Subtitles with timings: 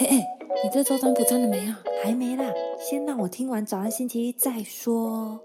[0.00, 0.16] 哎哎，
[0.64, 1.80] 你这周占卜占了没啊？
[2.02, 5.40] 还没啦，先让我听完早安星期一再说。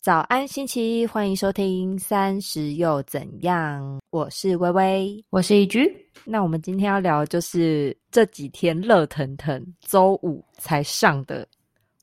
[0.00, 4.00] 早安星期一，欢迎收听三十又怎样？
[4.10, 5.92] 我是微微，我是一居。
[6.24, 11.44] 那我们今天要聊的就是这几天热腾腾，周五才上的《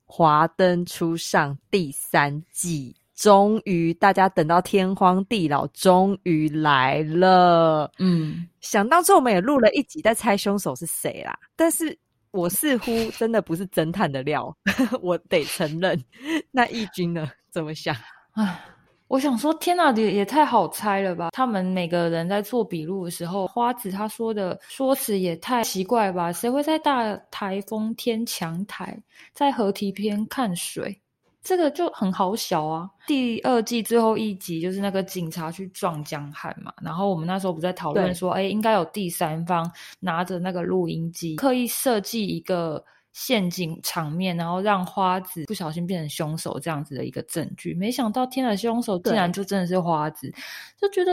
[0.05, 2.93] 华灯初上》第三季。
[3.15, 7.91] 终于，大家等到天荒地老，终于来了。
[7.99, 11.97] 嗯，想当初我们也录了一集在猜凶手是谁啦，但是
[12.31, 14.55] 我似乎真的不是侦探的料，
[15.01, 16.03] 我得承认。
[16.51, 17.29] 那义军呢？
[17.51, 17.95] 怎么想？
[18.31, 18.59] 唉，
[19.07, 21.29] 我想说，天哪，也也太好猜了吧！
[21.31, 26.33] 他们每个人在做笔录的时候，花子他说的说辞也太奇怪吧？
[26.33, 28.99] 谁会在大台风天抢台，
[29.33, 30.99] 在河堤边看水？
[31.43, 32.89] 这个就很好小啊！
[33.05, 42.81] 第二季最后一集就是那个警察去撞江汉嘛，然后我们那时候不在讨论说，哎，应该有第三方拿着那个录音机，刻意设计一个
[43.11, 47.73] 陷阱场面，然后让花子不小心变成凶手这样子的一个证据。
[47.73, 50.33] 没想到天的凶手竟然就真的是花子，
[50.79, 51.11] 就觉得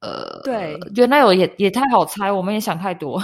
[0.00, 3.18] 呃，对，原来有也也太好猜，我们也想太多。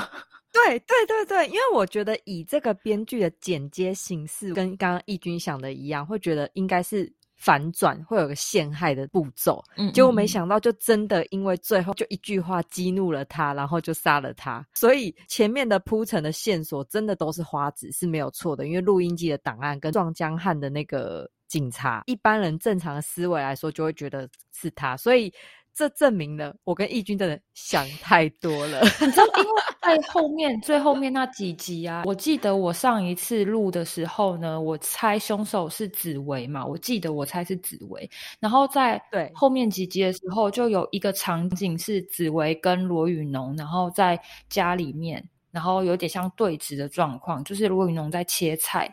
[0.53, 9.63] 对对对对，因为我觉得以这个编剧的剪接形式，跟刚刚义军想的一样，会觉得应该是反转，会有个陷害的步骤。
[9.77, 14.67] 嗯，结果没想到，就真的因为最后就一句话激怒了他，然后就杀了他。
[14.75, 25.33] 所以前面的铺陈的线索真的都是花子是没有错的，因为录音机的档案跟撞江汉的那个警察，一般人正常的思维来说就会觉得是他，所以。
[25.79, 28.81] 这证明了我跟义军真的想太多了。
[29.01, 38.11] 你知道， 因为在后面最后面那几集啊，我记得我上一次录的时候呢，我猜凶手是紫薇嘛，我记得我猜是紫薇。
[38.41, 48.93] 然后在对后面几集的时候，就有一个场景是紫薇跟罗宇农，然后在家里面，然后有点像对峙的状况，就是罗宇农在切菜，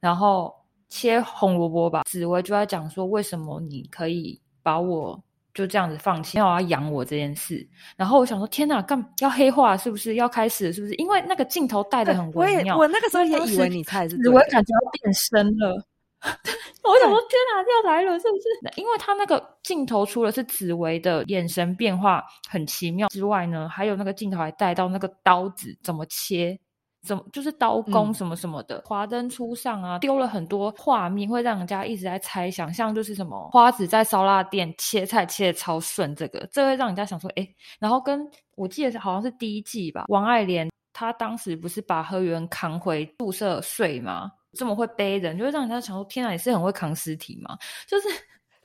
[0.00, 0.52] 然后
[0.88, 5.22] 切红萝卜吧，紫薇就在讲说，为什么你可以把我。
[5.54, 7.66] 就这样子放弃，要要养我这件事。
[7.96, 10.16] 然后我想说，天哪，干要黑化是不是？
[10.16, 10.94] 要开始是不是？
[10.96, 12.76] 因为那个镜头带的很微妙。
[12.76, 15.86] 我那个时候也以为你菜是，我感觉要变身了。
[16.82, 18.80] 我想说，天哪，要来了是不是？
[18.80, 26.58] 因为他那个镜头除了是紫薇的眼神变化很奇妙之外呢，还有那个镜头还带到那个刀子怎么切。
[27.04, 37.46] 怎么就是刀工什么什么的，华灯初上啊，丢了很多画面，会让人家一直在猜想，像就是什么花子在烧腊店切菜切的超顺，这个这会让人家想说，哎，
[37.78, 38.26] 然后跟
[38.56, 44.30] 我记得好像是第一季吧，王爱莲她当时不是把何元扛回宿舍睡吗？
[44.54, 48.08] 这么会背人，就会让人家想说，天啊，你是很会扛尸体吗，就是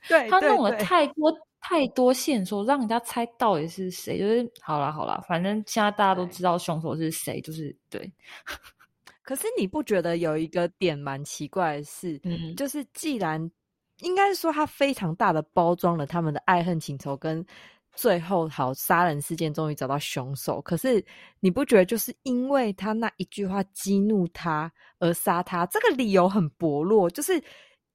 [0.08, 1.32] 对他弄了太多。
[1.62, 8.12] 太多线索让人家猜到底是谁，就是好了好了，反正现在大家都知道凶手是谁，就是对。
[9.22, 13.40] 可是你不觉得有一个点蛮奇怪的是，嗯，就是既然
[14.00, 17.46] 应该是说他非常大的包装了他们的爱恨情仇，跟
[17.94, 21.03] 最后好杀人事件终于找到凶手，可是
[21.42, 27.40] 你不觉得就是因为他那一句话激怒他而杀他，这个理由很薄弱，就是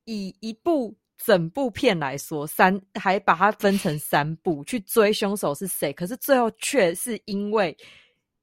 [0.04, 0.94] 以一部。
[1.24, 7.74] 整部片来说，三还把它分成三部去追凶手是谁，可是最后却是因为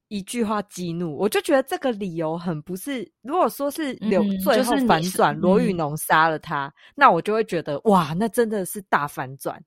[0.08, 3.08] 一句话激怒，我就觉得这个理由很不是。
[3.22, 9.62] 如果说是留最后反转，罗宇农杀了他，那我就会觉得哇，那真的是大反转。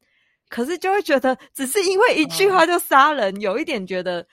[0.50, 4.28] 可是就会觉得只是因为一句话就杀人，有一点觉得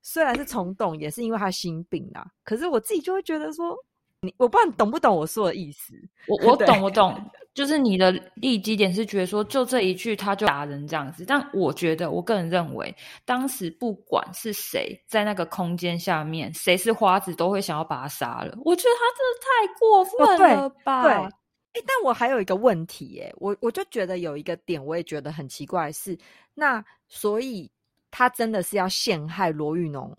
[0.00, 2.26] 虽然是冲动，也是因为他心病啊。
[2.42, 3.76] 可是我自己就会觉得说。
[4.20, 5.94] 你我不知道你懂不懂我说的意思？
[6.26, 7.14] 我 我懂我懂，
[7.54, 12.92] 就是你的立基点是觉得说就这一句他就打人这样子，但我觉得我个人认为，
[13.24, 18.58] 当时不管是谁在那个空间下面，谁是花子都会想要把他杀了。
[18.64, 21.02] 我觉得他真的太过分了吧？
[21.04, 26.18] 对，哎，但我还有一个问题，哎，我我就觉得有一个点，我也觉得很奇怪，是
[26.54, 27.70] 那所以
[28.10, 30.12] 他真的是要陷害罗玉农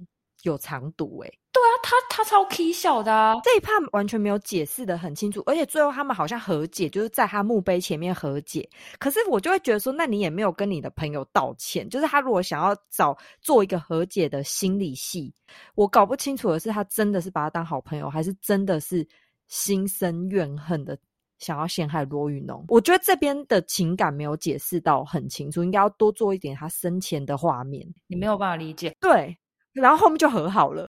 [0.43, 1.29] 有藏毒，哎。
[1.51, 8.69] 对啊，他他超 K 笑的啊，这一趴完全没有解释的很清楚，而且最后他们好像和解，就是在他墓碑前面和解。
[8.99, 15.33] 可是我就会觉得说，那你也没有跟你的朋友道歉，就是他如果想要找做一个和解的心理戏，
[15.73, 19.05] 我搞不清楚的是，他真的是把他当好朋友，还是真的是
[19.47, 20.95] 心生怨恨的
[21.39, 22.63] 想要陷害罗宇农？
[22.67, 28.95] 我觉得这边的情感没有解释到很清楚，应该要多做一点他生前的画面，你没有办法理解。
[28.99, 29.35] 对，
[29.73, 30.87] 然后后面就和好了。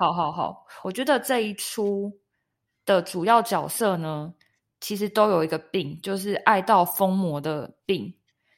[0.00, 2.10] 好好好，我觉得这一出
[2.86, 4.32] 的主要角色呢，
[4.80, 8.10] 其实都有一个病，就是爱到疯魔的病。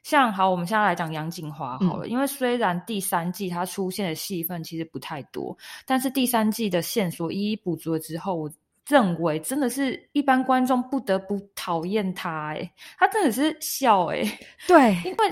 [0.04, 8.48] 像好，我们现在来讲杨锦华好了，因为虽然第三季他出现的戏份其实不太多，但是第三季的线索一一补足了之后，我
[8.86, 14.22] 认为真的是一般观众不得不讨厌他，哎，他真的是笑，哎，
[14.68, 15.30] 对， 因为。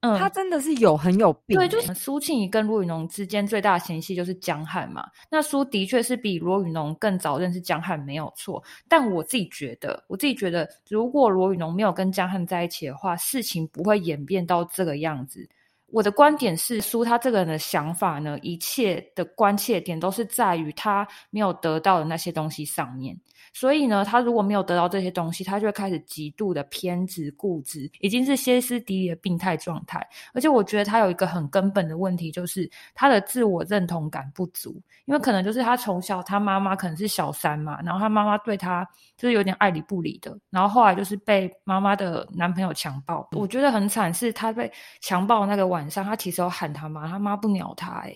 [0.00, 1.58] 嗯，他真的是有很有病。
[1.58, 5.04] 对，就是苏庆怡跟罗宇农之间最大的嫌隙就是江汉嘛。
[5.28, 8.62] 那苏的确是比罗宇农更早认识江汉，没有错。
[8.88, 15.48] 但我自己觉得，我自己觉得，如果罗宇农没有跟江汉在一起的话，事情不会演变到这个样子。
[15.90, 23.18] 我的观点是，苏他这个人的想法呢，一切的关切点都是在于他没有得到的那些东西上面。
[23.52, 30.06] 所以呢，他如果没有得到这些东西，他就会开始极度的偏执、固执，已经是歇斯底里的病态状态。
[30.32, 34.80] 而且，我觉得他有一个很根本的问题，就是他的自我认同感不足。
[35.06, 38.86] 因为可能就是他从小他妈妈可能是小三嘛，然后他妈妈对他
[39.16, 43.26] 就是有点爱理不理的，然后后来就是被妈妈的男朋友强暴。
[43.32, 44.70] 我觉得很惨，是他被
[45.00, 48.14] 强暴那个晚上，他其实有喊他妈，他妈不鸟他，哎，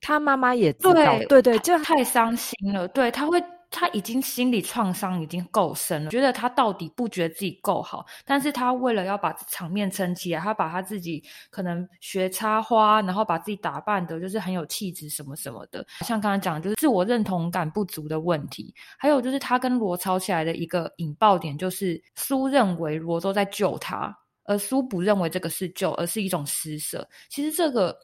[0.00, 2.86] 他妈妈也知道，对对，就太伤心了。
[2.88, 3.42] 对他会。
[3.70, 15.86] 他已经心理创伤已经够深了，觉得他到底不觉得自己够好，但是他为了要把场面撑起来，他把他自己可能学插花，然后把自己打扮的就是很有气质什么什么的。
[16.00, 18.74] 像刚刚讲，就是自我认同感不足的问题。
[18.96, 27.06] 还有就是他跟罗吵起来的一个引爆点，就是苏认为罗都在救他，而苏不认为这个是救，而是一种施舍。
[27.28, 27.94] 其实这个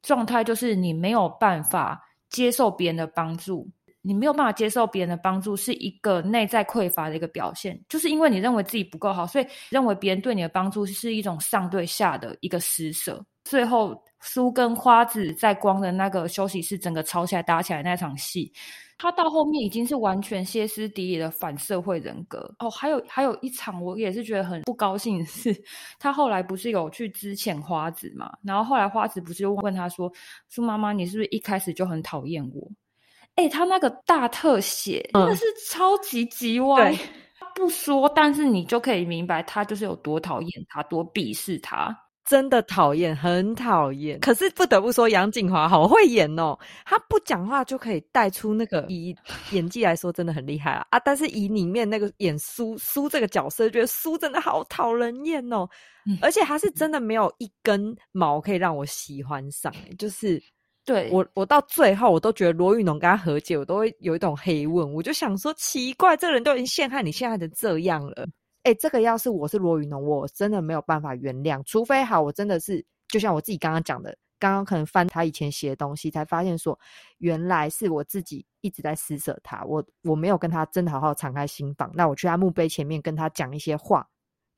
[0.00, 3.68] 状态就是你没有办法接受别人的帮助。
[4.02, 13.24] 你没有办法接受别人的帮助，是一个内在匮乏的一个表现，就是因为你认为自己不够好，所以认为别人对你的帮助是一种上对下的一个施舍。
[13.44, 18.52] 最后，苏跟花子在光的那个休息室，整个吵起来、打起来那场戏，
[18.98, 22.54] 他到后面已经是完全歇斯底里的反社会人格。
[22.58, 25.56] 哦，还有还有一场，我也是觉得很不高兴，是
[25.98, 28.30] 他后来不是有去支遣花子嘛？
[28.42, 30.12] 然后后来花子不是又问他说
[30.46, 32.70] ：“苏妈妈，你是不是一开始就很讨厌我？”
[33.40, 36.94] 哎，他那个大特写真的是超级极歪，
[37.56, 41.96] 不说，但是你就可以明白他就是有多讨厌他，多鄙视他，
[42.28, 44.20] 真的讨厌，很讨厌。
[44.20, 46.54] 可是不得不说，杨锦华好会演哦，
[46.84, 49.16] 他不讲话就可以带出那个，以
[49.52, 51.00] 演技来说真的很厉害啊啊！
[51.00, 55.66] 但是以里面那个演苏苏这个角色，觉得苏真的好讨人厌哦，
[56.20, 60.38] 而且他是真的没有一根毛可以让我喜欢上，就是。
[60.90, 64.92] 对我，我到最后我都觉得罗玉农跟他和解，我都会有一种黑问。
[64.92, 68.26] 我就想说，奇怪，这个人都已经陷害你，陷害成这样了。
[68.64, 71.62] 哎，这个要是我是罗玉农，我真的没有办法原谅。
[71.64, 76.76] 除非好，我真的是就像我自己刚刚讲的，刚刚可能翻他以前写的东西，才发现说，
[77.18, 81.90] 原来是我自己一直在施舍他，我我没有跟他真的好好敞开心房。
[81.94, 84.06] 那我去他墓碑前面跟他讲一些话。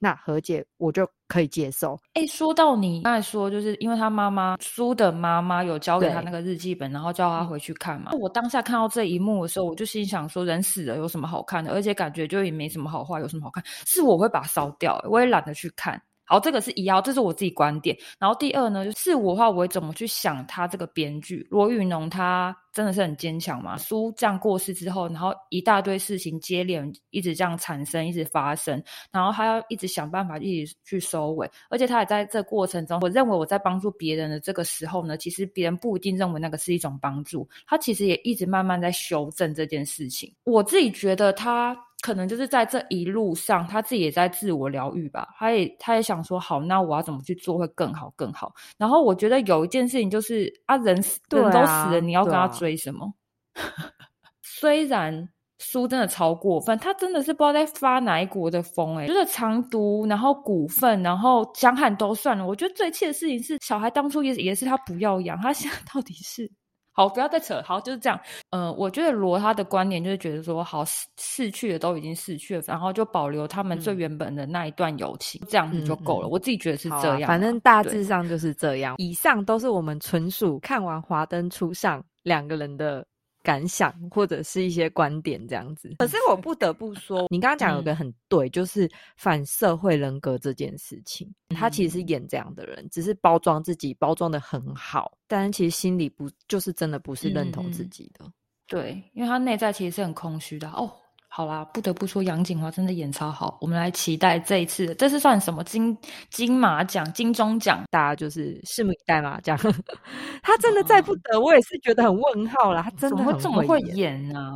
[0.02, 1.96] 那和解我就可以接受。
[2.14, 8.10] 哎，说到你刚才说，就是因为他妈妈苏的妈妈有交给他那个日记本，然后叫他回去看嘛。
[8.18, 11.70] 我当下看到这一幕的时候，我就心想说，人死了有什么好看的？
[11.70, 13.62] 而且感觉就也没什么好画，有什么好看？
[13.86, 16.02] 是我会把它烧掉，我也懒得去看。
[16.32, 17.94] 好，这个是一样，这是我自己观点。
[18.18, 23.76] 然后第二呢，就是我的话，我会怎么去想他这个编剧罗宇农，他真的是很坚强嘛？
[23.76, 40.34] 苏这样过世之后，然后一大堆事情接连一直这样产生，一直发生，然后他要一直想办法一直去收尾，而且他也在这过程中，我认为我在帮助别人的这个时候呢，其实别人不一定认为那个是一种帮助，他其实也一直慢慢在修正这件事情。
[40.44, 41.76] 我自己觉得他。
[42.02, 45.28] 可能就是在这一路上，他自己也在自我疗愈吧。
[45.38, 48.52] 他也他也想说，好，那我要怎么去做会更好更好。
[48.76, 53.14] 然后我觉得有一件事情就是啊，人死人都死了，你要跟他追什么？
[54.42, 55.28] 虽然
[55.58, 62.44] 书真的超过分，他真的是不知道在发哪一国的疯哎，就是藏毒，然后股份，然后江汉都算了。
[62.44, 66.50] 我觉得最气的事情是，小孩当初也也是他不要养，他现在到底是？
[66.92, 67.62] 好，不要再扯。
[67.64, 68.20] 好，就是这样。
[68.50, 70.84] 呃，我觉得罗他的观点就是觉得说，好
[71.18, 76.28] 逝去的都已经逝去了，然后就保留他们最原本的那一段友情，这样子就够了。
[76.28, 77.26] 我自己觉得是这样。
[77.26, 78.96] 反正大致上就是这样。
[78.98, 83.04] 以上都是我们纯属看完《华灯初上》两个人的。
[83.42, 98.24] 感想或者是一些观点这样子，可是我不得不说，你刚刚讲有个很对，就是反社会人格这件事情，他其实是演这样的人，只是包装自己包装的很好，但是其实心里不就是真的不是认同自己的，
[98.66, 100.90] 对，因为他内在其实是很空虚的哦。
[101.34, 105.96] 好啦，不得不说杨景华真的演超好，我们来期待这一次，这是算什么金
[106.28, 107.82] 金马奖、金钟奖？
[107.90, 109.40] 大家就是拭目以待嘛。
[109.42, 109.58] 这样，
[110.42, 112.82] 他真的再不得，我也是觉得很问号啦。
[112.82, 114.54] 他真的会这么会演啊？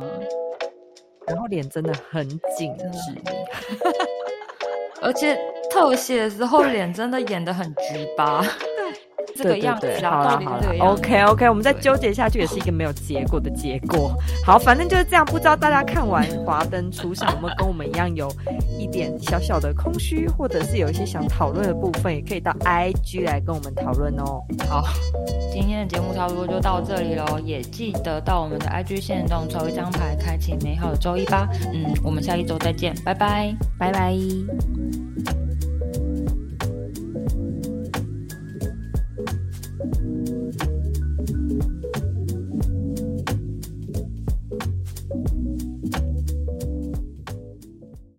[1.25, 3.21] 然后脸真的很紧致，
[5.01, 5.35] 而且。
[5.69, 8.41] 特写的时候脸真的演的很直巴。
[9.37, 14.13] 这个样子，好了好了，OK OK，我们再纠结下去也是一个没有结果的结果。
[14.43, 15.23] 好，反正就是这样。
[15.27, 18.31] 不知道大家看完《华灯初上》有没有跟我们一样有
[18.79, 24.41] 一点小小的空虚，或者是有一些想讨论的部分，也可以到 IG 来跟我们讨论哦。
[24.69, 24.83] 好，
[25.51, 31.47] 今天的节目差不多就到这里喽，也记得到我们的 IG 线动抽一张牌，开启美好的周一吧。
[31.73, 35.06] 嗯，我们下一周再见，拜拜，拜拜。